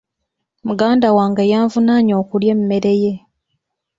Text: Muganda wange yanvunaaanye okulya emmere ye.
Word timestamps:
Muganda 0.67 1.07
wange 1.17 1.43
yanvunaaanye 1.51 2.13
okulya 2.21 2.51
emmere 2.57 2.93
ye. 3.03 3.13